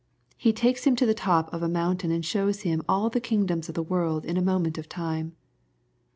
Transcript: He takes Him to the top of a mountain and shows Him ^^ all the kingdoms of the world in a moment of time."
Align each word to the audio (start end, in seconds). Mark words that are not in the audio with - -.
He 0.35 0.51
takes 0.51 0.85
Him 0.85 0.95
to 0.95 1.05
the 1.05 1.13
top 1.13 1.53
of 1.53 1.61
a 1.61 1.69
mountain 1.69 2.09
and 2.09 2.25
shows 2.25 2.61
Him 2.61 2.79
^^ 2.81 2.85
all 2.89 3.11
the 3.11 3.21
kingdoms 3.21 3.69
of 3.69 3.75
the 3.75 3.83
world 3.83 4.25
in 4.25 4.35
a 4.35 4.41
moment 4.41 4.79
of 4.79 4.89
time." 4.89 5.35